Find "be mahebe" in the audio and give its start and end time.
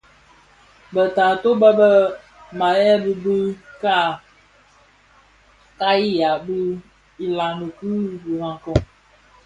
1.79-3.11